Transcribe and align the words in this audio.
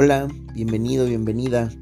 Hola, 0.00 0.28
bienvenido, 0.54 1.06
bienvenida. 1.06 1.72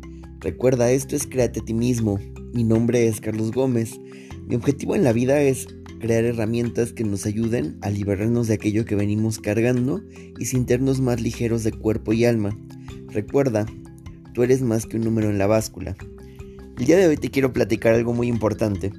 Recuerda, 0.41 0.91
esto 0.91 1.15
es 1.15 1.27
Créate 1.27 1.61
a 1.61 1.65
ti 1.67 1.75
mismo. 1.75 2.19
Mi 2.55 2.65
nombre 2.65 3.09
es 3.09 3.21
Carlos 3.21 3.53
Gómez. 3.53 4.01
Mi 4.47 4.55
objetivo 4.55 4.95
en 4.95 5.05
la 5.05 5.13
vida 5.13 5.43
es 5.43 5.67
crear 6.01 6.25
herramientas 6.25 6.95
que 6.95 7.05
nos 7.05 7.27
ayuden 7.27 7.77
a 7.83 7.91
liberarnos 7.91 8.49
de 8.49 8.55
aquello 8.55 8.87
que 8.87 8.95
venimos 8.95 9.39
cargando 9.39 10.01
y 10.39 10.47
sentirnos 10.47 10.99
más 11.03 11.21
ligeros 11.21 11.63
de 11.63 11.73
cuerpo 11.73 12.15
y 12.15 12.25
alma. 12.25 12.59
Recuerda, 13.09 13.67
tú 14.33 14.43
eres 14.43 14.63
más 14.63 14.87
que 14.87 14.97
un 14.97 15.03
número 15.03 15.29
en 15.29 15.37
la 15.37 15.47
báscula. 15.47 15.95
El 16.79 16.87
día 16.87 16.97
de 16.97 17.09
hoy 17.09 17.19
te 17.19 17.31
quiero 17.31 17.53
platicar 17.53 17.93
algo 17.93 18.15
muy 18.15 18.29
importante. 18.29 18.95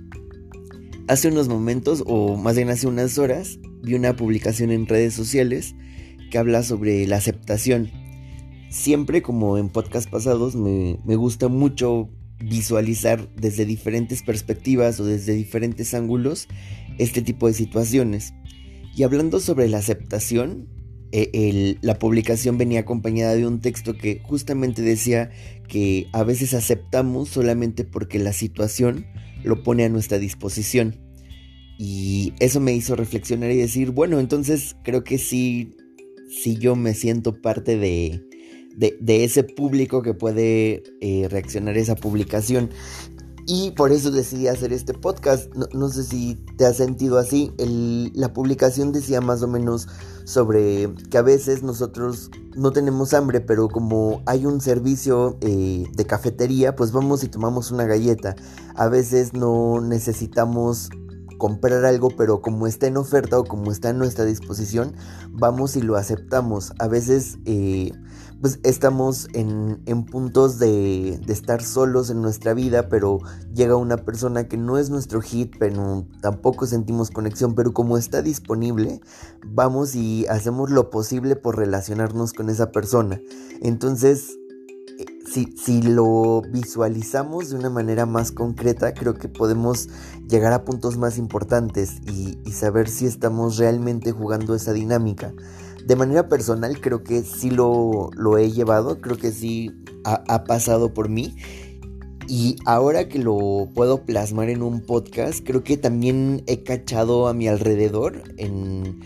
Hace 1.08 1.30
unos 1.30 1.48
momentos, 1.48 2.04
o 2.06 2.38
más 2.38 2.56
bien 2.56 2.70
hace 2.70 2.86
unas 2.86 3.18
horas, 3.18 3.58
vi 3.82 3.96
una 3.96 4.16
publicación 4.16 4.70
en 4.70 4.86
redes 4.86 5.16
sociales 5.16 5.74
que 6.30 6.38
habla 6.38 6.62
sobre 6.62 7.08
la 7.08 7.16
aceptación 7.16 7.90
siempre 8.70 9.22
como 9.22 9.58
en 9.58 9.70
podcast 9.70 10.10
pasados 10.10 10.56
me, 10.56 10.98
gusta 11.16 11.48
mucho 11.48 12.10
visualizar 12.40 13.34
desde 13.36 13.66
diferentes 13.66 14.22
perspectivas 14.22 15.00
o 15.00 15.06
desde 15.06 15.34
diferentes 15.34 15.94
ángulos 15.94 16.48
este 16.98 17.22
tipo 17.22 17.48
de 17.48 17.54
situaciones. 17.54 18.34
Y 18.96 19.04
hablando 19.04 19.40
sobre 19.40 19.70
la 19.70 19.78
aceptación, 19.78 20.68
eh, 21.12 21.78
la 21.82 22.00
publicación 22.00 22.58
venía 22.58 22.82
acompañada 22.82 23.36
de 23.36 23.48
un 23.48 23.62
texto 23.62 23.98
que 23.98 24.20
justamente 24.24 24.82
decía 24.82 25.30
que 25.68 26.08
a 26.14 26.24
veces 26.24 26.54
aceptamos 26.54 27.30
solamente 27.30 27.84
porque 27.84 28.20
la 28.20 28.34
situación 28.34 29.06
lo 29.44 29.64
pone 29.64 29.86
a 29.86 29.90
nuestra 29.90 30.20
disposición. 30.20 31.00
Y 31.80 32.34
eso 32.40 32.60
me 32.60 32.74
hizo 32.74 32.96
reflexionar 32.96 33.52
y 33.52 33.58
decir, 33.58 33.92
bueno, 33.92 34.20
entonces 34.20 34.76
creo 34.84 35.04
que 35.04 35.20
sí, 35.20 35.76
sí 36.28 36.58
yo 36.58 36.76
me 36.76 36.96
siento 36.96 37.40
parte 37.40 37.78
de, 37.78 38.27
de, 38.78 39.24
ese 39.24 39.44
público 39.44 40.02
que 40.02 40.14
puede 40.14 40.84
eh, 41.02 41.28
reaccionar 41.30 41.76
a 41.76 41.80
esa 41.80 41.96
publicación. 41.96 42.70
Y 43.50 43.72
por 43.72 43.94
eso 43.94 44.12
decidí 44.12 44.50
hacer 44.50 44.74
este 44.74 44.94
podcast. 44.94 45.54
No, 45.56 45.90
sé 45.90 46.04
si 46.04 46.36
te 46.58 46.66
has 46.66 46.76
sentido 46.76 47.18
así. 47.18 47.54
la 47.58 48.34
publicación 48.34 48.92
decía 48.92 49.22
más 49.22 49.42
o 49.42 49.48
menos 49.48 49.88
sobre 50.26 50.94
que 51.10 51.18
a 51.18 51.22
veces 51.22 51.64
nosotros 51.64 52.30
no 52.58 52.72
tenemos 52.72 53.14
hambre, 53.14 53.40
pero 53.40 53.70
como 53.70 54.22
hay 54.26 54.46
un 54.46 54.60
servicio 54.60 55.38
eh, 55.40 55.86
de 55.96 56.06
cafetería, 56.06 56.76
pues 56.76 56.92
vamos 56.92 57.24
y 57.24 57.30
tomamos 57.30 57.72
una 57.72 57.86
galleta. 57.86 58.36
A 58.76 58.90
veces 58.90 59.32
no 59.32 59.80
necesitamos 59.80 60.90
comprar 61.38 61.86
algo, 61.86 62.10
pero 62.10 62.42
como 62.42 62.68
está 62.68 62.88
en 62.88 62.98
oferta 62.98 63.40
o 63.40 63.46
como 63.46 63.72
está 63.72 63.92
en 63.92 63.98
nuestra 63.98 64.26
disposición, 64.26 64.94
vamos 65.32 65.78
y 65.78 65.82
lo 65.82 65.96
aceptamos. 65.96 66.74
A 66.80 66.90
veces 66.90 67.38
eh, 67.46 67.92
pues 68.42 68.60
estamos 68.64 69.28
en, 69.34 69.80
puntos 70.06 70.60
de, 70.60 71.20
de, 71.26 71.34
estar 71.34 71.64
solos 71.64 72.10
en 72.10 72.22
nuestra 72.22 72.54
vida, 72.54 72.90
pero 72.90 73.20
llega 73.54 73.76
una 73.76 73.98
persona 73.98 74.48
que 74.48 74.58
no 74.58 74.78
es 74.78 74.90
nuestro 74.90 75.22
hit, 75.22 75.56
pero 75.60 76.06
tampoco 76.22 76.66
sentimos 76.66 77.10
conexión, 77.10 77.56
pero 77.56 77.74
como 77.74 77.98
está 77.98 78.22
disponible, 78.22 79.02
vamos 79.46 79.96
y 79.96 80.26
hacemos 80.28 80.70
lo 80.70 80.90
posible 80.90 81.36
por 81.36 81.58
relacionarnos 81.58 82.34
con 82.34 82.50
esa 82.50 82.72
persona. 82.72 83.20
Entonces, 83.62 84.38
si, 85.32 85.82
lo 85.82 86.42
visualizamos 86.52 87.50
de 87.50 87.56
una 87.56 87.70
manera 87.70 88.06
más 88.06 88.32
concreta, 88.32 88.94
creo 88.94 89.16
que 89.16 89.28
podemos 89.28 89.90
llegar 90.28 90.54
a 90.54 90.64
puntos 90.64 90.98
más 90.98 91.18
importantes 91.18 91.98
y, 92.08 92.38
saber 92.52 92.90
si 92.90 93.06
estamos 93.06 93.58
realmente 93.58 94.12
jugando 94.12 94.56
esa 94.56 94.74
dinámica. 94.74 95.34
De 95.88 95.96
manera 95.96 96.28
personal, 96.28 96.82
creo 96.82 97.04
que 97.04 97.22
sí 97.24 97.50
lo, 97.50 98.12
he 98.38 98.52
llevado, 98.52 99.00
creo 99.00 99.18
que 99.18 99.32
sí 99.32 99.72
ha, 100.04 100.22
ha 100.28 100.44
pasado 100.44 100.94
por 100.94 101.08
mí. 101.08 101.36
Y 102.28 102.58
ahora 102.66 103.08
que 103.08 103.20
lo 103.20 103.70
puedo 103.74 104.04
plasmar 104.04 104.50
en 104.50 104.62
un 104.62 104.82
podcast, 104.82 105.46
creo 105.46 105.64
que 105.64 105.78
también 105.78 106.44
he 106.46 106.64
cachado 106.64 107.30
a 107.30 107.34
mi 107.34 107.48
alrededor 107.48 108.22
en 108.36 109.00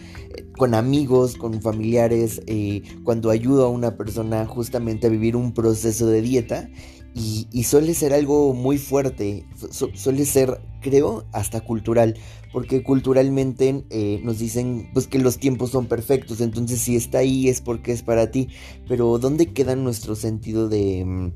con 0.57 0.75
amigos, 0.75 1.37
con 1.37 1.61
familiares, 1.61 2.41
eh, 2.45 2.83
cuando 3.03 3.31
ayudo 3.31 3.65
a 3.65 3.69
una 3.69 3.97
persona 3.97 4.45
justamente 4.45 5.07
a 5.07 5.09
vivir 5.09 5.35
un 5.35 5.53
proceso 5.53 6.05
de 6.07 6.21
dieta. 6.21 6.69
Y, 7.13 7.63
suele 7.63 7.93
ser 7.93 8.13
algo 8.13 8.53
muy 8.53 8.77
fuerte, 8.77 9.45
suele 9.93 10.25
ser, 10.25 10.61
creo, 10.81 11.25
hasta 11.33 11.59
cultural, 11.59 12.15
porque 12.53 12.83
culturalmente 12.83 13.83
eh, 13.89 14.21
nos 14.23 14.39
dicen 14.39 14.89
pues 14.93 15.07
que 15.07 15.19
los 15.19 15.37
tiempos 15.37 15.71
son 15.71 15.87
perfectos, 15.87 16.39
entonces 16.39 16.79
si 16.79 16.95
está 16.95 17.19
ahí 17.19 17.49
es 17.49 17.59
porque 17.59 17.91
es 17.91 18.01
para 18.01 18.31
ti, 18.31 18.47
pero 18.87 19.17
¿dónde 19.17 19.51
queda 19.53 19.75
nuestro 19.75 20.15
sentido 20.15 20.69
de... 20.69 21.03
Mm, 21.05 21.31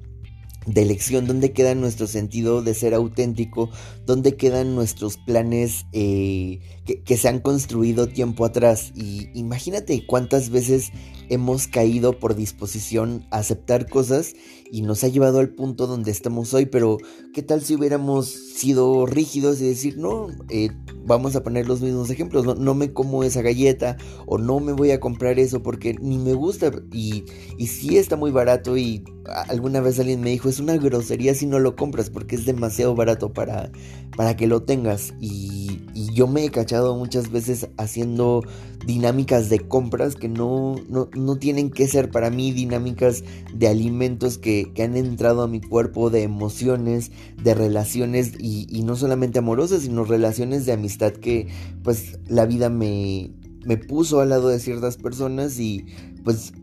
de 0.66 0.82
elección, 0.82 1.28
dónde 1.28 1.52
queda 1.52 1.76
nuestro 1.76 2.08
sentido 2.08 2.62
de 2.62 2.74
ser 2.74 2.94
auténtico, 2.94 3.70
dónde 4.06 4.36
quedan 4.36 4.76
nuestros 4.76 5.18
planes 5.18 5.86
eh, 5.94 6.60
que, 7.06 7.18
se 7.18 7.28
han 7.28 7.40
construido 7.40 8.08
tiempo 8.08 8.46
atrás. 8.46 8.92
Y 8.96 9.30
imagínate 9.34 10.06
cuántas 10.06 10.50
veces 10.50 10.92
hemos 11.30 11.68
caído 11.68 12.20
por 12.20 12.36
disposición 12.36 13.28
a 13.32 13.40
aceptar 13.40 13.90
cosas 13.90 14.34
y 14.76 14.82
nos 14.82 15.06
ha 15.06 15.08
llevado 15.08 15.40
al 15.40 15.52
punto 15.52 15.88
donde 15.88 16.12
estamos 16.12 16.54
hoy, 16.54 16.66
pero 16.66 16.98
¿qué 17.34 17.42
tal 17.42 17.62
si 17.62 17.76
hubiéramos 17.76 18.28
sido 18.28 19.06
rígidos 19.06 19.62
y 19.62 19.70
decir, 19.70 19.98
no, 19.98 20.28
eh, 20.50 20.70
vamos 21.06 21.38
a 21.38 21.44
poner 21.44 21.66
los 21.66 21.80
mismos 21.80 22.10
ejemplos, 22.10 22.60
no, 22.60 22.74
me 22.74 22.92
como 22.92 23.24
esa 23.24 23.42
galleta 23.42 23.96
o 24.26 24.38
no 24.38 24.60
me 24.60 24.74
voy 24.74 24.92
a 24.92 25.00
comprar 25.00 25.40
eso 25.40 25.64
porque 25.64 25.96
ni 26.02 26.18
me 26.18 26.34
gusta 26.34 26.74
y, 26.92 27.24
y 27.58 27.68
sí 27.68 27.98
está 27.98 28.18
muy 28.18 28.32
barato 28.32 28.76
y 28.76 29.06
alguna 29.48 29.80
vez 29.80 29.98
alguien 29.98 30.20
me 30.20 30.32
dijo, 30.32 30.50
es 30.50 30.60
una 30.60 30.76
grosería 30.76 31.34
si 31.36 31.46
no 31.46 31.60
lo 31.60 31.78
compras 31.78 32.10
porque 32.10 32.36
es 32.36 32.46
demasiado 32.46 32.96
barato 32.96 33.32
para, 33.32 33.72
para 34.18 34.36
que 34.36 34.46
lo 34.46 34.64
tengas 34.64 35.14
y 35.22 35.80
yo 36.14 36.28
me 36.28 36.44
he 36.44 36.52
cachado 36.52 36.98
muchas 36.98 37.32
veces 37.32 37.70
haciendo 37.78 38.42
dinámicas 38.86 39.50
de 39.50 39.60
compras 39.60 40.16
que 40.16 40.30
no, 40.30 40.76
no, 40.90 41.36
tienen 41.38 41.72
que 41.72 41.88
ser 41.88 42.12
para 42.12 42.30
mí 42.30 42.52
dinámicas 42.52 43.24
de 43.54 43.68
alimentos 43.68 44.38
que, 44.38 44.72
han 44.80 44.96
entrado 44.96 45.42
a 45.42 45.48
mi 45.48 45.62
cuerpo, 45.62 46.10
de 46.10 46.24
emociones, 46.24 47.12
de 47.42 47.54
relaciones 47.54 48.34
y, 48.40 48.68
y, 48.70 48.84
no 48.84 48.96
solamente 48.96 49.40
amorosas, 49.40 49.82
sino 49.82 50.04
relaciones 50.04 50.66
de 50.66 50.74
amistad 50.74 51.14
que 51.14 51.48
pues 51.84 52.20
la 52.28 52.46
vida 52.46 52.70
me, 52.70 53.32
me 53.66 53.78
puso 53.78 54.20
al 54.22 54.30
lado 54.30 54.50
de 54.50 54.60
ciertas 54.60 54.98
personas 54.98 55.60
y 55.60 55.86
pues 56.24 56.54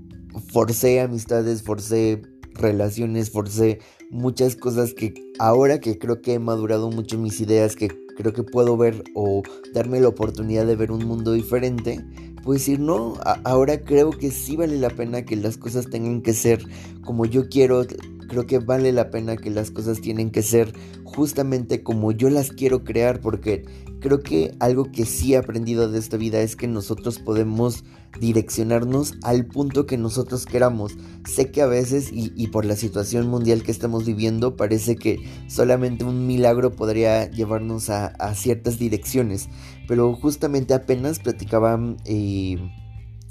forcé 0.53 1.01
amistades, 1.01 1.63
forcé 1.63 2.23
relaciones, 2.55 3.31
forcé 3.31 3.81
muchas 4.11 4.57
cosas 4.57 4.95
que 4.95 5.15
ahora 5.39 5.81
que 5.81 5.99
creo 5.99 6.21
que 6.21 6.35
he 6.35 6.39
madurado 6.39 6.91
mucho 6.91 7.19
mis 7.19 7.41
ideas, 7.41 7.77
que 7.77 7.89
creo 8.17 8.33
que 8.33 8.43
puedo 8.43 8.77
ver 8.77 9.03
o 9.15 9.43
darme 9.73 10.01
la 10.01 10.09
oportunidad 10.09 10.67
de 10.67 10.77
ver 10.77 10.93
un 10.93 11.05
mundo 11.05 11.33
diferente, 11.33 12.05
pues 12.43 12.61
decir, 12.61 12.81
no, 12.81 13.15
ahora 13.45 13.85
creo 13.85 14.11
que 14.11 14.31
sí 14.31 14.57
vale 14.57 14.79
la 14.79 14.91
pena 14.91 15.25
que 15.25 15.37
las 15.37 15.57
cosas 15.57 15.89
tengan 15.89 16.23
que 16.23 16.33
ser 16.33 16.65
como 17.03 17.25
yo 17.25 17.49
quiero, 17.49 17.85
creo 18.33 18.47
que 18.47 18.61
vale 18.61 18.93
la 18.93 19.11
pena 19.11 19.37
que 19.37 19.51
las 19.51 19.71
cosas 19.71 20.01
tienen 20.01 20.31
que 20.31 20.41
ser 20.43 20.73
justamente 21.05 21.83
como 21.83 22.13
yo 22.13 22.31
las 22.31 22.51
quiero 22.51 22.83
crear, 22.83 23.21
porque 23.21 23.67
creo 24.01 24.23
que 24.23 24.55
algo 24.59 24.91
que 24.91 25.05
sí 25.05 25.35
he 25.35 25.37
aprendido 25.37 25.91
de 25.91 25.99
esta 25.99 26.17
vida 26.17 26.41
es 26.41 26.57
que 26.57 26.67
nosotros 26.67 27.19
podemos 27.19 27.85
direccionarnos 28.19 29.17
al 29.23 29.45
punto 29.45 29.85
que 29.85 29.99
nosotros 29.99 30.47
queramos. 30.47 30.97
Sé 31.29 31.51
que 31.51 31.61
a 31.61 31.67
veces, 31.67 32.09
y, 32.11 32.47
por 32.47 32.65
la 32.65 32.75
situación 32.75 33.29
mundial 33.29 33.63
que 33.63 33.71
estamos 33.71 34.07
viviendo, 34.07 34.57
parece 34.57 34.97
que 34.97 35.19
solamente 35.47 36.05
un 36.05 36.27
milagro 36.27 36.71
podría 36.75 37.31
llevarnos 37.31 37.91
a, 37.91 38.35
ciertas 38.35 38.79
direcciones, 38.79 39.51
pero 39.87 40.15
justamente 40.15 40.73
apenas 40.73 41.19
platicaba... 41.19 41.79
Eh, 42.07 42.57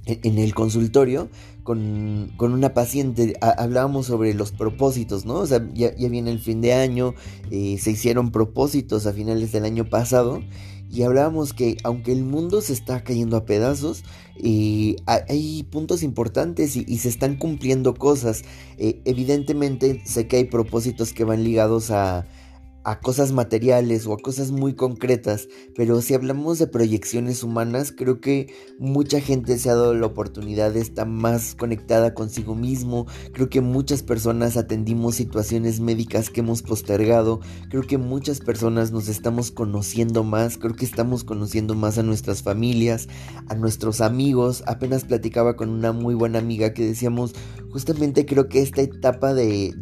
en 0.06 0.38
el 0.38 0.54
consultorio 0.54 1.30
con, 1.64 2.32
una 2.40 2.74
paciente 2.74 3.36
hablábamos 3.42 4.08
sobre 4.08 4.34
los 4.34 4.52
propósitos, 4.52 5.26
¿no? 5.26 5.36
O 5.36 5.48
sea, 5.48 5.68
ya, 5.74 5.92
viene 5.92 6.32
el 6.32 6.40
fin 6.40 6.62
de 6.62 6.74
año, 6.74 7.14
eh, 7.52 7.78
se 7.80 7.92
hicieron 7.92 8.32
propósitos 8.32 9.06
a 9.06 9.14
finales 9.14 9.52
del 9.52 9.66
año 9.66 9.90
pasado 9.90 10.42
y 10.92 11.04
hablábamos 11.04 11.54
que 11.54 11.78
aunque 11.84 12.12
el 12.12 12.24
mundo 12.24 12.62
se 12.62 12.74
está 12.74 13.04
cayendo 13.04 13.38
a 13.38 13.46
pedazos, 13.46 14.04
eh, 14.44 14.96
hay 15.06 15.64
puntos 15.64 16.04
importantes 16.04 16.76
y, 16.76 16.98
se 16.98 17.10
están 17.10 17.38
cumpliendo 17.38 17.94
cosas. 17.94 18.44
Eh, 18.78 19.02
evidentemente 19.06 20.02
sé 20.06 20.28
que 20.28 20.38
hay 20.38 20.46
propósitos 20.46 21.14
que 21.14 21.24
van 21.24 21.44
ligados 21.44 21.92
a 21.92 22.26
a 22.84 23.00
cosas 23.00 23.32
materiales 23.32 24.08
o 24.08 24.14
a 24.14 24.18
cosas 24.18 24.52
muy 24.52 24.74
concretas, 24.74 25.48
pero 25.76 26.02
si 26.02 26.14
hablamos 26.14 26.60
de 26.60 26.68
proyecciones 26.68 27.44
humanas, 27.44 27.92
creo 27.92 28.20
que 28.20 28.54
mucha 28.80 29.22
gente 29.22 29.58
se 29.58 29.70
ha 29.70 29.76
dado 29.76 29.94
la 29.94 30.08
oportunidad 30.08 30.72
de 30.72 30.82
estar 30.82 31.08
más 31.08 31.56
conectada 31.56 32.14
consigo 32.14 32.56
mismo, 32.56 33.08
creo 33.34 33.50
que 33.50 33.62
muchas 33.62 34.02
personas 34.02 34.58
atendimos 34.58 35.16
situaciones 35.16 35.80
médicas 35.80 36.30
que 36.30 36.40
hemos 36.40 36.64
postergado, 36.64 37.40
creo 37.70 37.84
que 37.84 37.98
muchas 37.98 38.40
personas 38.40 38.92
nos 38.92 39.08
estamos 39.08 39.52
conociendo 39.52 40.24
más, 40.24 40.58
creo 40.58 40.76
que 40.76 40.86
estamos 40.86 41.24
conociendo 41.24 41.76
más 41.76 41.98
a 41.98 42.04
nuestras 42.04 42.42
familias, 42.42 43.08
a 43.48 43.56
nuestros 43.56 44.02
amigos, 44.02 44.64
apenas 44.66 45.04
platicaba 45.04 45.56
con 45.56 45.70
una 45.70 45.92
muy 45.92 46.16
buena 46.16 46.40
amiga 46.40 46.74
que 46.74 46.86
decíamos, 46.86 47.34
justamente 47.70 48.26
creo 48.26 48.50
que 48.50 48.62
esta 48.62 48.82
etapa 48.82 49.34
de, 49.34 49.74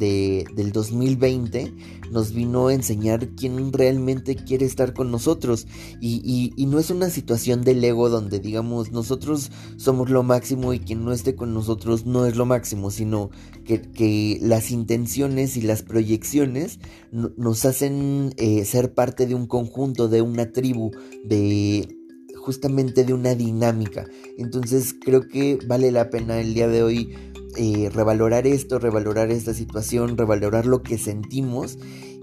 del 0.54 0.72
2020 0.72 1.74
nos 2.12 2.34
vino 2.34 2.68
a 2.68 2.74
enseñar 2.90 3.30
quién 3.36 3.72
realmente 3.72 4.36
quiere 4.36 4.66
estar 4.66 4.94
con 4.94 5.12
nosotros. 5.12 5.68
Y, 6.02 6.54
no 6.70 6.78
es 6.78 6.92
una 6.92 7.10
situación 7.10 7.64
del 7.64 7.84
ego 7.84 8.10
donde 8.10 8.40
digamos 8.40 8.92
nosotros 8.92 9.52
somos 9.78 10.12
lo 10.12 10.22
máximo 10.22 10.72
y 10.74 10.80
quien 10.80 11.04
no 11.04 11.12
esté 11.12 11.36
con 11.36 11.54
nosotros 11.54 12.06
no 12.06 12.28
es 12.28 12.36
lo 12.36 12.46
máximo, 12.46 12.92
sino 12.92 13.32
que, 13.66 13.82
que 13.82 14.38
las 14.42 14.70
intenciones 14.70 15.58
y 15.58 15.62
las 15.62 15.82
proyecciones 15.82 16.80
nos 17.12 17.66
hacen 17.66 18.34
eh, 18.38 18.66
ser 18.66 18.94
parte 18.94 19.26
de 19.26 19.34
un 19.34 19.48
conjunto, 19.48 20.10
de 20.10 20.22
una 20.22 20.52
tribu, 20.52 20.92
de 21.26 21.96
justamente 22.36 23.04
de 23.04 23.14
una 23.14 23.34
dinámica. 23.34 24.06
Entonces 24.38 24.94
creo 25.00 25.28
que 25.28 25.58
vale 25.68 25.92
la 25.92 26.12
pena 26.12 26.40
el 26.40 26.54
día 26.54 26.68
de 26.68 26.84
hoy 26.84 27.16
eh, 27.58 27.90
revalorar 27.92 28.46
esto, 28.46 28.78
revalorar 28.78 29.32
esta 29.32 29.56
situación, 29.56 30.18
revalorar 30.18 30.68
lo 30.68 30.84
que 30.84 30.98
sentimos. 31.00 31.80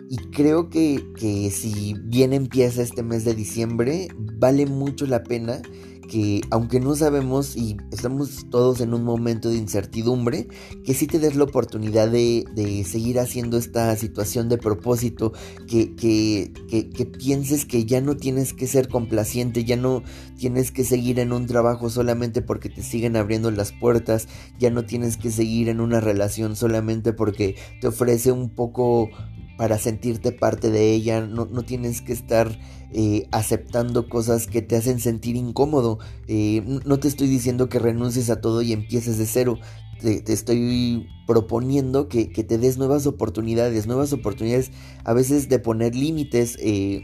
Y 0.09 0.17
creo 0.31 0.71
que, 0.71 1.05
que 1.17 1.51
si 1.51 1.95
bien 2.05 2.33
empieza 2.33 2.83
este 2.83 3.03
mes 3.03 3.25
de 3.25 3.35
diciembre, 3.35 4.09
vale 4.17 4.67
mucho 4.67 5.07
la 5.07 5.25
pena 5.25 5.63
que 6.07 6.41
aunque 6.51 6.81
no 6.81 6.95
sabemos 6.95 7.57
y 7.57 7.77
estamos 7.91 8.47
todos 8.51 8.81
en 8.81 8.95
un 8.95 9.05
momento 9.05 9.51
de 9.51 9.57
incertidumbre, 9.57 10.49
que 10.85 10.95
sí 10.95 11.07
te 11.07 11.19
des 11.19 11.37
la 11.37 11.45
oportunidad 11.45 12.09
de, 12.09 12.45
seguir 12.87 13.19
haciendo 13.19 13.59
esta 13.59 13.95
situación 13.97 14.49
de 14.49 14.59
propósito, 14.59 15.33
que, 15.67 15.95
que, 15.97 16.53
que, 16.69 17.07
pienses 17.07 17.65
que 17.65 17.85
ya 17.85 18.01
no 18.01 18.17
tienes 18.17 18.53
que 18.53 18.67
ser 18.67 18.89
complaciente, 18.89 19.65
ya 19.65 19.77
no 19.77 20.03
tienes 20.37 20.71
que 20.71 20.85
seguir 20.85 21.19
en 21.19 21.33
un 21.33 21.47
trabajo 21.47 21.91
solamente 21.91 22.43
porque 22.43 22.69
te 22.69 22.83
siguen 22.83 23.17
abriendo 23.17 23.51
las 23.51 23.73
puertas, 23.73 24.29
ya 24.59 24.71
no 24.71 24.85
tienes 24.85 25.17
que 25.17 25.31
seguir 25.31 25.69
en 25.69 25.81
una 25.81 26.01
relación 26.01 26.57
solamente 26.57 27.13
porque 27.13 27.57
te 27.81 27.89
ofrece 27.89 28.33
un 28.33 28.51
poco 28.51 29.11
para 29.57 29.79
sentirte 29.79 30.33
parte 30.33 30.71
de 30.71 30.93
ella, 30.93 31.21
no, 31.21 31.47
tienes 31.65 32.03
que 32.03 32.13
estar 32.13 32.59
eh, 32.93 33.27
aceptando 33.33 34.09
cosas 34.09 34.47
que 34.47 34.63
te 34.63 34.77
hacen 34.77 35.01
sentir 35.01 35.37
incómodo, 35.37 35.99
eh, 36.29 36.63
no 36.85 36.99
te 36.99 37.09
estoy 37.09 37.29
diciendo 37.29 37.69
que 37.69 37.79
renuncies 37.79 38.31
a 38.31 38.41
todo 38.41 38.63
y 38.63 38.73
empieces 38.73 39.19
de 39.19 39.27
cero, 39.27 39.59
te, 40.01 40.33
estoy 40.33 41.09
proponiendo 41.27 42.09
que, 42.09 42.27
te 42.27 42.59
des 42.59 42.79
nuevas 42.79 43.07
oportunidades, 43.07 43.87
nuevas 43.87 44.13
oportunidades 44.13 44.71
a 45.05 45.13
veces 45.13 45.49
de 45.49 45.59
poner 45.59 45.95
límites. 45.95 46.57
Eh, 46.61 47.03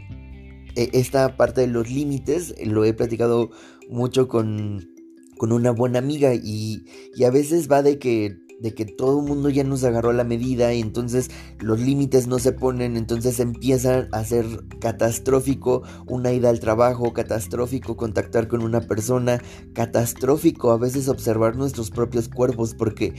e, 0.75 0.89
esta 0.93 1.35
parte 1.35 1.61
de 1.61 1.67
los 1.67 1.89
límites 1.89 2.53
lo 2.63 2.85
he 2.85 2.93
platicado 2.93 3.49
mucho 3.89 4.27
con, 4.27 4.89
con 5.37 5.51
una 5.51 5.71
buena 5.71 5.99
amiga 5.99 6.33
y, 6.35 6.85
y 7.15 7.23
a 7.23 7.31
veces 7.31 7.69
va 7.69 7.81
de 7.81 7.99
que 7.99 8.42
de 8.63 8.73
que 8.73 8.85
todo 8.85 9.19
el 9.19 9.27
mundo 9.27 9.49
ya 9.49 9.65
nos 9.65 9.83
agarró 9.83 10.13
la 10.13 10.23
medida 10.23 10.73
y 10.73 10.79
entonces 10.79 11.29
los 11.59 11.81
límites 11.81 12.27
no 12.27 12.39
se 12.39 12.53
ponen, 12.53 12.95
entonces 12.95 13.41
empieza 13.41 14.07
a 14.13 14.23
ser 14.23 14.45
catastrófico 14.79 15.83
una 16.07 16.31
ida 16.31 16.49
al 16.49 16.61
trabajo, 16.61 17.11
catastrófico 17.11 17.97
contactar 17.97 18.47
con 18.47 18.63
una 18.63 18.79
persona, 18.79 19.41
catastrófico 19.73 20.71
a 20.71 20.77
veces 20.77 21.09
observar 21.09 21.57
nuestros 21.57 21.91
propios 21.91 22.29
cuerpos 22.29 22.73
porque 22.73 23.13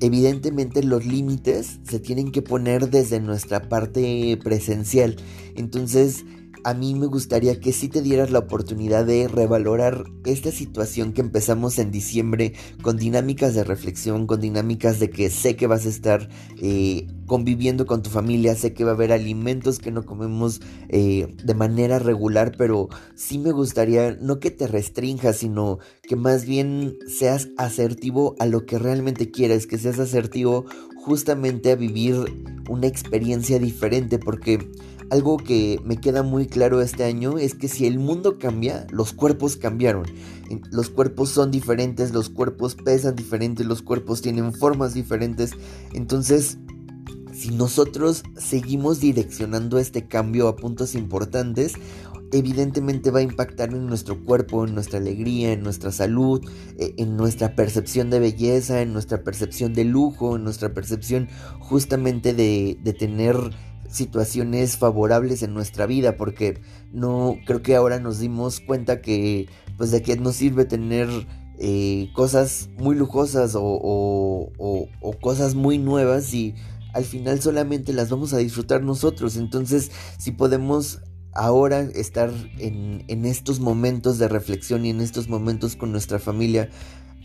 evidentemente 0.00 0.82
los 0.82 1.04
límites 1.04 1.80
se 1.82 2.00
tienen 2.00 2.32
que 2.32 2.40
poner 2.40 2.88
desde 2.88 3.20
nuestra 3.20 3.68
parte 3.68 4.38
presencial. 4.42 5.16
Entonces, 5.54 6.24
a 6.64 6.74
mí 6.74 6.94
me 6.94 7.06
gustaría 7.06 7.60
que 7.60 7.72
si 7.72 7.88
te 7.88 8.02
dieras 8.02 8.30
la 8.30 8.40
oportunidad 8.40 9.04
de 9.04 9.28
revalorar 9.28 10.04
esta 10.24 10.50
situación 10.50 11.12
que 11.12 11.20
empezamos 11.20 11.78
en 11.78 11.90
diciembre 11.90 12.54
con 12.82 12.96
dinámicas 12.96 13.54
de 13.54 13.64
reflexión, 13.64 14.26
con 14.26 14.40
dinámicas 14.40 14.98
de 14.98 15.10
que 15.10 15.30
sé 15.30 15.56
que 15.56 15.66
vas 15.66 15.86
a 15.86 15.88
estar 15.88 16.28
eh, 16.60 17.06
conviviendo 17.26 17.86
con 17.86 18.02
tu 18.02 18.10
familia, 18.10 18.54
sé 18.54 18.74
que 18.74 18.84
va 18.84 18.90
a 18.90 18.94
haber 18.94 19.12
alimentos 19.12 19.78
que 19.78 19.90
no 19.90 20.04
comemos 20.04 20.60
eh, 20.88 21.34
de 21.42 21.54
manera 21.54 21.98
regular, 21.98 22.54
pero 22.56 22.88
sí 23.14 23.38
me 23.38 23.52
gustaría 23.52 24.16
no 24.20 24.40
que 24.40 24.50
te 24.50 24.66
restrinjas, 24.66 25.36
sino 25.36 25.78
que 26.02 26.16
más 26.16 26.44
bien 26.44 26.96
seas 27.06 27.48
asertivo 27.56 28.34
a 28.38 28.46
lo 28.46 28.66
que 28.66 28.78
realmente 28.78 29.30
quieres, 29.30 29.66
que 29.66 29.78
seas 29.78 29.98
asertivo 29.98 30.64
justamente 30.96 31.70
a 31.70 31.76
vivir 31.76 32.16
una 32.68 32.86
experiencia 32.86 33.58
diferente, 33.58 34.18
porque 34.18 34.58
algo 35.10 35.36
que 35.38 35.80
me 35.84 35.98
queda 35.98 36.22
muy 36.22 36.46
claro 36.46 36.80
este 36.80 37.04
año 37.04 37.38
es 37.38 37.54
que 37.54 37.68
si 37.68 37.86
el 37.86 37.98
mundo 37.98 38.38
cambia, 38.38 38.86
los 38.90 39.12
cuerpos 39.12 39.56
cambiaron. 39.56 40.06
Los 40.70 40.90
cuerpos 40.90 41.30
son 41.30 41.50
diferentes, 41.50 42.12
los 42.12 42.30
cuerpos 42.30 42.74
pesan 42.74 43.16
diferentes, 43.16 43.66
los 43.66 43.82
cuerpos 43.82 44.22
tienen 44.22 44.52
formas 44.52 44.94
diferentes. 44.94 45.52
Entonces, 45.92 46.58
si 47.32 47.50
nosotros 47.50 48.24
seguimos 48.36 49.00
direccionando 49.00 49.78
este 49.78 50.08
cambio 50.08 50.48
a 50.48 50.56
puntos 50.56 50.94
importantes, 50.94 51.74
evidentemente 52.32 53.10
va 53.10 53.20
a 53.20 53.22
impactar 53.22 53.70
en 53.70 53.86
nuestro 53.86 54.22
cuerpo, 54.22 54.66
en 54.66 54.74
nuestra 54.74 54.98
alegría, 54.98 55.52
en 55.52 55.62
nuestra 55.62 55.92
salud, 55.92 56.44
e, 56.78 56.94
en 56.98 57.16
nuestra 57.16 57.54
percepción 57.54 58.10
de 58.10 58.20
belleza, 58.20 58.82
en 58.82 58.92
nuestra 58.92 59.22
percepción 59.22 59.72
de 59.72 59.84
lujo, 59.84 60.36
en 60.36 60.44
nuestra 60.44 60.74
percepción 60.74 61.28
justamente 61.60 62.34
de, 62.34 62.78
de 62.82 62.92
tener 62.92 63.36
situaciones 63.88 64.76
favorables 64.76 65.42
en 65.42 65.54
nuestra 65.54 65.86
vida 65.86 66.16
porque 66.16 66.60
no 66.92 67.36
creo 67.46 67.62
que 67.62 67.74
ahora 67.74 67.98
nos 67.98 68.18
dimos 68.18 68.60
cuenta 68.60 69.00
que 69.00 69.48
pues 69.76 69.90
de 69.90 70.02
qué 70.02 70.16
nos 70.16 70.36
sirve 70.36 70.64
tener 70.64 71.08
eh, 71.58 72.10
cosas 72.14 72.68
muy 72.78 72.94
lujosas 72.96 73.54
o, 73.56 73.62
o, 74.58 74.88
cosas 75.20 75.54
muy 75.54 75.78
nuevas 75.78 76.32
y 76.34 76.54
al 76.92 77.04
final 77.04 77.40
solamente 77.40 77.92
las 77.92 78.10
vamos 78.10 78.32
a 78.32 78.38
disfrutar 78.38 78.82
nosotros. 78.82 79.36
Entonces 79.36 79.90
si 80.18 80.32
podemos 80.32 81.00
ahora 81.32 81.80
estar 81.80 82.30
en, 82.58 83.04
en 83.08 83.24
estos 83.24 83.60
momentos 83.60 84.18
de 84.18 84.28
reflexión 84.28 84.84
y 84.84 84.90
en 84.90 85.00
estos 85.00 85.28
momentos 85.28 85.76
con 85.76 85.92
nuestra 85.92 86.18
familia 86.18 86.68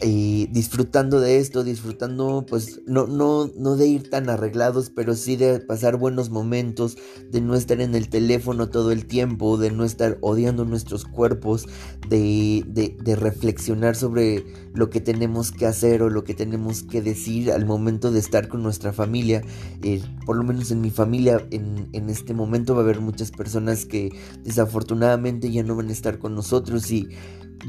y 0.01 0.47
disfrutando 0.47 1.19
de 1.19 1.37
esto, 1.37 1.63
disfrutando 1.63 2.45
pues 2.49 2.81
no, 2.85 3.07
no, 3.07 3.49
no 3.55 3.75
de 3.75 3.87
ir 3.87 4.09
tan 4.09 4.29
arreglados, 4.29 4.89
pero 4.89 5.15
sí 5.15 5.35
de 5.35 5.59
pasar 5.59 5.97
buenos 5.97 6.29
momentos, 6.29 6.97
de 7.29 7.39
no 7.41 7.55
estar 7.55 7.79
en 7.79 7.95
el 7.95 8.09
teléfono 8.09 8.69
todo 8.69 8.91
el 8.91 9.05
tiempo, 9.05 9.57
de 9.57 9.71
no 9.71 9.85
estar 9.85 10.17
odiando 10.21 10.65
nuestros 10.65 11.05
cuerpos, 11.05 11.67
de, 12.09 12.63
de, 12.67 13.15
reflexionar 13.15 13.95
sobre 13.95 14.43
lo 14.73 14.89
que 14.89 14.99
tenemos 14.99 15.51
que 15.51 15.67
hacer 15.67 16.01
o 16.01 16.09
lo 16.09 16.23
que 16.23 16.33
tenemos 16.33 16.83
que 16.83 17.01
decir 17.01 17.51
al 17.51 17.65
momento 17.65 18.11
de 18.11 18.19
estar 18.19 18.47
con 18.47 18.63
nuestra 18.63 18.91
familia. 18.91 19.41
Eh, 19.83 20.01
por 20.25 20.35
lo 20.35 20.43
menos 20.43 20.71
en 20.71 20.81
mi 20.81 20.89
familia 20.89 21.45
en, 21.51 21.87
en 21.93 22.09
este 22.09 22.33
momento 22.33 22.73
va 22.73 22.81
a 22.81 22.83
haber 22.83 22.99
muchas 22.99 23.31
personas 23.31 23.85
que 23.85 24.11
desafortunadamente 24.43 25.51
ya 25.51 25.63
no 25.63 25.75
van 25.75 25.89
a 25.89 25.93
estar 25.93 26.17
con 26.17 26.35
nosotros 26.35 26.91
y 26.91 27.09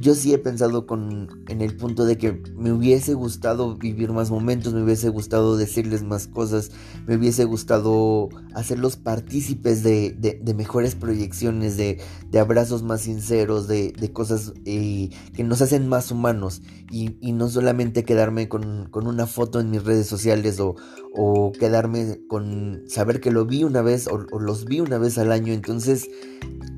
yo 0.00 0.14
sí 0.14 0.32
he 0.32 0.38
pensado 0.38 0.86
con, 0.86 1.44
en 1.48 1.60
el 1.60 1.76
punto 1.76 2.04
de 2.04 2.18
que 2.18 2.42
me 2.56 2.72
hubiese 2.72 3.14
gustado 3.14 3.76
vivir 3.76 4.12
más 4.12 4.30
momentos, 4.30 4.74
me 4.74 4.82
hubiese 4.82 5.08
gustado 5.08 5.56
decirles 5.56 6.02
más 6.02 6.26
cosas, 6.26 6.70
me 7.06 7.16
hubiese 7.16 7.44
gustado 7.44 8.28
hacerlos 8.54 8.96
partícipes 8.96 9.82
de, 9.82 10.10
de, 10.10 10.54
mejores 10.54 10.94
proyecciones, 10.94 11.76
de, 11.76 12.00
de, 12.30 12.38
abrazos 12.38 12.82
más 12.82 13.02
sinceros, 13.02 13.68
de, 13.68 13.92
cosas 14.12 14.52
eh, 14.64 15.10
que 15.34 15.44
nos 15.44 15.62
hacen 15.62 15.88
más 15.88 16.10
humanos 16.10 16.62
y, 16.90 17.16
y 17.20 17.32
no 17.32 17.48
solamente 17.48 18.04
quedarme 18.04 18.48
con, 18.48 18.88
con, 18.90 19.06
una 19.06 19.26
foto 19.26 19.60
en 19.60 19.70
mis 19.70 19.84
redes 19.84 20.06
sociales 20.06 20.60
o, 20.60 20.76
o, 21.14 21.52
quedarme 21.52 22.20
con 22.28 22.84
saber 22.88 23.20
que 23.20 23.30
lo 23.30 23.46
vi 23.46 23.64
una 23.64 23.82
vez 23.82 24.06
o, 24.08 24.26
o 24.30 24.40
los 24.40 24.64
vi 24.64 24.80
una 24.80 24.98
vez 24.98 25.18
al 25.18 25.32
año. 25.32 25.52
Entonces 25.52 26.08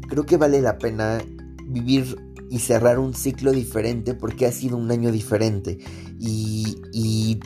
creo 0.09 0.25
que 0.25 0.37
vale 0.37 0.61
la 0.61 0.79
pena 0.79 1.19
vivir 1.69 2.26
y 2.51 2.59
cerrar 2.61 2.99
un 2.99 3.15
ciclo 3.15 3.53
diferente 3.53 4.15
porque 4.15 4.47
ha 4.47 4.53
sido 4.53 4.77
un 4.77 4.91
año 4.91 5.13
diferente. 5.13 5.79
Y, 6.19 6.77
y 6.93 7.41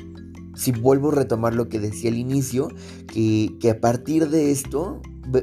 si 0.54 0.72
vuelvo 0.72 1.10
a 1.10 1.14
retomar 1.14 1.54
lo 1.54 1.68
que 1.68 1.80
decía 1.80 2.10
al 2.10 2.18
inicio, 2.18 2.68
que, 3.06 3.56
que 3.60 3.70
a 3.70 3.80
partir 3.80 4.28
de 4.28 4.50
esto 4.50 5.00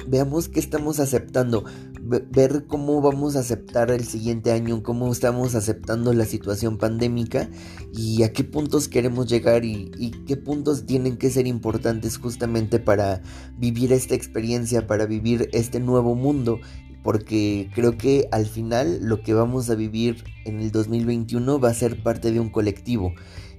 veamos 0.07 0.49
qué 0.49 0.59
estamos 0.59 0.99
aceptando, 0.99 1.63
ver 2.07 2.65
cómo 2.67 3.01
vamos 3.01 3.35
a 3.35 3.39
aceptar 3.39 3.91
el 3.91 4.05
siguiente 4.05 4.51
año, 4.51 4.81
cómo 4.83 5.11
estamos 5.11 5.55
aceptando 5.55 6.13
la 6.13 6.25
situación 6.25 6.77
pandémica 6.77 7.49
y 7.93 8.23
a 8.23 8.31
qué 8.31 8.43
puntos 8.43 8.87
queremos 8.87 9.27
llegar 9.27 9.65
y, 9.65 9.91
y, 9.97 10.11
qué 10.25 10.37
puntos 10.37 10.85
tienen 10.85 11.17
que 11.17 11.29
ser 11.29 11.47
importantes 11.47 12.17
justamente 12.17 12.79
para 12.79 13.21
vivir 13.57 13.91
esta 13.91 14.15
experiencia, 14.15 14.87
para 14.87 15.05
vivir 15.05 15.49
este 15.53 15.79
nuevo 15.79 16.15
mundo. 16.15 16.59
Porque 17.07 17.69
creo 17.73 17.97
que 17.97 18.27
al 18.33 18.47
final 18.47 18.99
lo 19.01 19.21
que 19.21 19.33
vamos 19.33 19.69
a 19.69 19.75
vivir 19.75 20.25
en 20.43 20.59
el 20.59 20.73
2021 20.73 21.57
va 21.57 21.69
a 21.69 21.73
ser 21.73 22.03
parte 22.03 22.33
de 22.33 22.41
un 22.41 22.49
colectivo 22.49 23.13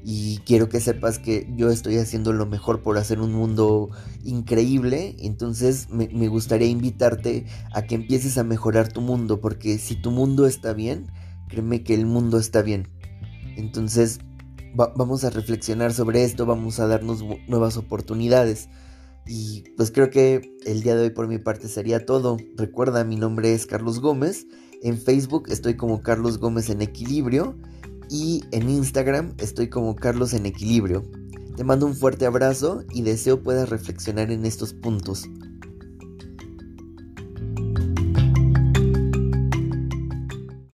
y 0.04 0.40
quiero 0.44 0.68
que 0.68 0.80
sepas 0.80 1.18
que 1.18 1.50
yo 1.56 1.70
estoy 1.70 1.96
haciendo 1.96 2.34
lo 2.34 2.44
mejor 2.44 2.82
por 2.82 2.98
hacer 2.98 3.22
un 3.22 3.32
mundo 3.32 3.88
increíble, 4.22 5.16
entonces 5.20 5.88
me, 5.88 6.28
gustaría 6.28 6.68
invitarte 6.68 7.46
a 7.72 7.82
que 7.82 7.94
empieces 7.94 8.36
a 8.36 8.44
mejorar 8.44 8.92
tu 8.92 9.00
mundo, 9.00 9.40
porque 9.40 9.78
si 9.78 9.96
tu 9.96 10.10
mundo 10.10 10.46
está 10.46 10.74
bien, 10.74 11.10
créeme 11.48 11.82
que 11.84 11.94
el 11.94 12.04
mundo 12.04 12.38
está 12.38 12.60
bien. 12.60 12.88
Entonces 13.56 14.18
vamos 14.74 15.24
a 15.24 15.30
reflexionar 15.30 15.94
sobre 15.94 16.22
esto, 16.22 16.44
vamos 16.44 16.80
a 16.80 16.86
darnos 16.86 17.24
nuevas 17.48 17.78
oportunidades. 17.78 18.68
Y 19.28 19.64
pues 19.76 19.90
creo 19.90 20.08
que 20.08 20.56
el 20.64 20.82
día 20.82 20.96
de 20.96 21.02
hoy 21.02 21.10
por 21.10 21.28
mi 21.28 21.38
parte 21.38 21.68
sería 21.68 22.06
todo. 22.06 22.38
Recuerda, 22.56 23.04
mi 23.04 23.16
nombre 23.16 23.52
es 23.52 23.66
Carlos 23.66 24.00
Gómez. 24.00 24.46
En 24.82 24.98
Facebook 24.98 25.48
estoy 25.50 25.76
como 25.76 26.00
Carlos 26.00 26.38
Gómez 26.38 26.70
en 26.70 26.80
Equilibrio 26.80 27.54
y 28.08 28.42
en 28.52 28.70
Instagram 28.70 29.34
estoy 29.38 29.68
como 29.68 29.94
Carlos 29.96 30.32
en 30.32 30.46
Equilibrio. 30.46 31.02
Te 31.56 31.64
mando 31.64 31.86
un 31.86 31.94
fuerte 31.94 32.24
abrazo 32.24 32.84
y 32.90 33.02
deseo 33.02 33.42
puedas 33.42 33.68
reflexionar 33.68 34.30
en 34.30 34.46
estos 34.46 34.72
puntos. 34.72 35.28